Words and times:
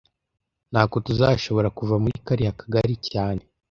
Ntago 0.71 0.95
tuzashobora 1.05 1.67
kuva 1.77 1.95
muri 2.03 2.17
kariya 2.25 2.57
kagari 2.59 2.95
cyane 3.09 3.41